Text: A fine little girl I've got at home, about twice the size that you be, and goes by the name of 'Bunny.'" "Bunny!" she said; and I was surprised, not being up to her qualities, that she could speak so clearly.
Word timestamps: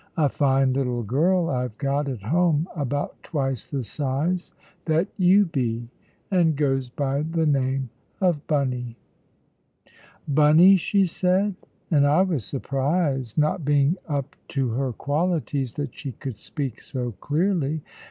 A 0.17 0.29
fine 0.29 0.73
little 0.73 1.03
girl 1.03 1.47
I've 1.51 1.77
got 1.77 2.07
at 2.09 2.23
home, 2.23 2.67
about 2.75 3.21
twice 3.21 3.67
the 3.69 3.83
size 3.83 4.51
that 4.85 5.07
you 5.15 5.45
be, 5.45 5.89
and 6.31 6.55
goes 6.55 6.89
by 6.89 7.21
the 7.21 7.45
name 7.45 7.91
of 8.19 8.47
'Bunny.'" 8.47 8.97
"Bunny!" 10.27 10.75
she 10.77 11.05
said; 11.05 11.53
and 11.91 12.07
I 12.07 12.23
was 12.23 12.45
surprised, 12.45 13.37
not 13.37 13.63
being 13.63 13.95
up 14.07 14.35
to 14.47 14.69
her 14.69 14.91
qualities, 14.91 15.75
that 15.75 15.93
she 15.93 16.13
could 16.13 16.39
speak 16.39 16.81
so 16.81 17.11
clearly. 17.21 17.81